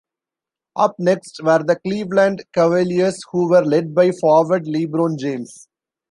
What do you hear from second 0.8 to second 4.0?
next were the Cleveland Cavaliers, who were led